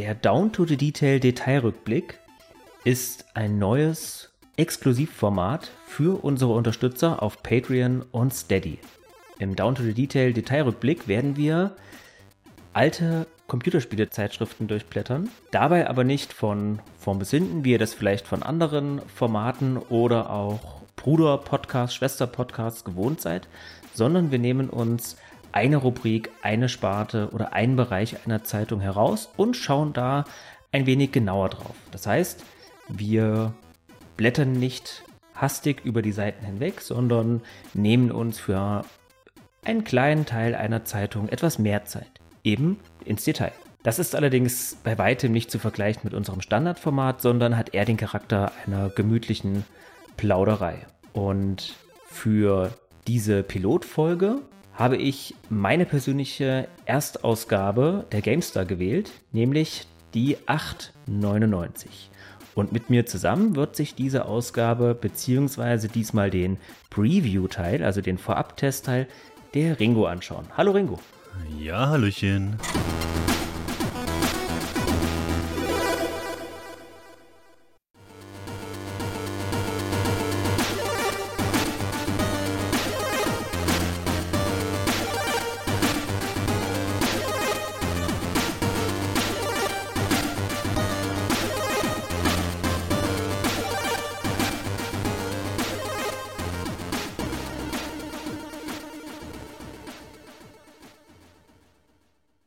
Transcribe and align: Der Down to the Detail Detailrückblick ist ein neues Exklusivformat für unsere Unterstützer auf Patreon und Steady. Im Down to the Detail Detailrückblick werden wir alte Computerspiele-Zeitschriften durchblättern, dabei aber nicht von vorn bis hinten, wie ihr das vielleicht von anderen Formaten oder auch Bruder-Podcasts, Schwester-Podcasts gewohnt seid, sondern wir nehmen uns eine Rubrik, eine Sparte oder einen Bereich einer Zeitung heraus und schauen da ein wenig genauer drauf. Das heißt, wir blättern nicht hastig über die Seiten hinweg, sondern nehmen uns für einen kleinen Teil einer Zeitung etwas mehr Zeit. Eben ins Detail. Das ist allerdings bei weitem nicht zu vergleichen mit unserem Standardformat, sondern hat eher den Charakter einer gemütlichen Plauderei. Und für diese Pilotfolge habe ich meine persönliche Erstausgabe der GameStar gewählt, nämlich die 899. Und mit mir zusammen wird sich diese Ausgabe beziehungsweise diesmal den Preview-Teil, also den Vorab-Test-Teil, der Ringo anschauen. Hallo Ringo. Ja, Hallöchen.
Der 0.00 0.14
Down 0.14 0.50
to 0.50 0.64
the 0.64 0.78
Detail 0.78 1.20
Detailrückblick 1.20 2.20
ist 2.84 3.26
ein 3.34 3.58
neues 3.58 4.30
Exklusivformat 4.56 5.70
für 5.86 6.24
unsere 6.24 6.54
Unterstützer 6.54 7.22
auf 7.22 7.42
Patreon 7.42 8.06
und 8.10 8.32
Steady. 8.32 8.78
Im 9.40 9.56
Down 9.56 9.74
to 9.74 9.82
the 9.82 9.92
Detail 9.92 10.32
Detailrückblick 10.32 11.06
werden 11.06 11.36
wir 11.36 11.76
alte 12.72 13.26
Computerspiele-Zeitschriften 13.46 14.68
durchblättern, 14.68 15.28
dabei 15.50 15.86
aber 15.86 16.02
nicht 16.02 16.32
von 16.32 16.78
vorn 16.98 17.18
bis 17.18 17.28
hinten, 17.28 17.66
wie 17.66 17.72
ihr 17.72 17.78
das 17.78 17.92
vielleicht 17.92 18.26
von 18.26 18.42
anderen 18.42 19.02
Formaten 19.14 19.76
oder 19.76 20.30
auch 20.30 20.80
Bruder-Podcasts, 20.96 21.94
Schwester-Podcasts 21.96 22.84
gewohnt 22.84 23.20
seid, 23.20 23.48
sondern 23.92 24.30
wir 24.30 24.38
nehmen 24.38 24.70
uns 24.70 25.18
eine 25.52 25.76
Rubrik, 25.76 26.30
eine 26.42 26.68
Sparte 26.68 27.30
oder 27.32 27.52
einen 27.52 27.76
Bereich 27.76 28.24
einer 28.24 28.44
Zeitung 28.44 28.80
heraus 28.80 29.30
und 29.36 29.56
schauen 29.56 29.92
da 29.92 30.24
ein 30.72 30.86
wenig 30.86 31.12
genauer 31.12 31.50
drauf. 31.50 31.74
Das 31.90 32.06
heißt, 32.06 32.44
wir 32.88 33.52
blättern 34.16 34.52
nicht 34.52 35.04
hastig 35.34 35.84
über 35.84 36.02
die 36.02 36.12
Seiten 36.12 36.44
hinweg, 36.44 36.80
sondern 36.80 37.40
nehmen 37.74 38.10
uns 38.12 38.38
für 38.38 38.84
einen 39.64 39.84
kleinen 39.84 40.26
Teil 40.26 40.54
einer 40.54 40.84
Zeitung 40.84 41.28
etwas 41.28 41.58
mehr 41.58 41.84
Zeit. 41.84 42.10
Eben 42.44 42.78
ins 43.04 43.24
Detail. 43.24 43.52
Das 43.82 43.98
ist 43.98 44.14
allerdings 44.14 44.76
bei 44.84 44.98
weitem 44.98 45.32
nicht 45.32 45.50
zu 45.50 45.58
vergleichen 45.58 46.02
mit 46.04 46.12
unserem 46.12 46.42
Standardformat, 46.42 47.22
sondern 47.22 47.56
hat 47.56 47.74
eher 47.74 47.86
den 47.86 47.96
Charakter 47.96 48.52
einer 48.66 48.90
gemütlichen 48.90 49.64
Plauderei. 50.16 50.86
Und 51.14 51.74
für 52.06 52.72
diese 53.06 53.42
Pilotfolge 53.42 54.40
habe 54.80 54.96
ich 54.96 55.34
meine 55.50 55.84
persönliche 55.84 56.66
Erstausgabe 56.86 58.06
der 58.12 58.22
GameStar 58.22 58.64
gewählt, 58.64 59.12
nämlich 59.30 59.86
die 60.14 60.38
899. 60.46 62.10
Und 62.54 62.72
mit 62.72 62.88
mir 62.88 63.04
zusammen 63.04 63.56
wird 63.56 63.76
sich 63.76 63.94
diese 63.94 64.24
Ausgabe 64.24 64.94
beziehungsweise 64.94 65.88
diesmal 65.88 66.30
den 66.30 66.56
Preview-Teil, 66.88 67.84
also 67.84 68.00
den 68.00 68.16
Vorab-Test-Teil, 68.16 69.06
der 69.52 69.78
Ringo 69.78 70.06
anschauen. 70.06 70.46
Hallo 70.56 70.72
Ringo. 70.72 70.98
Ja, 71.58 71.90
Hallöchen. 71.90 72.56